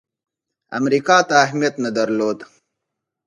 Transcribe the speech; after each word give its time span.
امریکا 0.77 1.17
ته 1.27 1.33
اهمیت 1.45 1.75
نه 1.83 1.89
درلود. 1.97 2.39